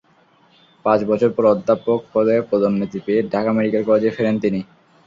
পাঁচ 0.85 0.99
বছর 1.05 1.29
পরে 1.35 1.47
অধ্যাপক 1.49 1.99
পদে 2.13 2.35
পদোন্নতি 2.49 2.99
পেয়ে 3.05 3.21
ঢাকা 3.33 3.51
মেডিকেল 3.53 3.83
কলেজে 3.87 4.15
ফেরেন 4.17 4.35
তিনি। 4.43 4.59